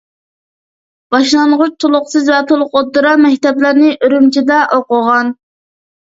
[1.15, 5.31] باشلانغۇچ، تولۇقسىز ۋە تولۇق ئوتتۇرا مەكتەپلەرنى ئۈرۈمچىدە ئوقۇغان.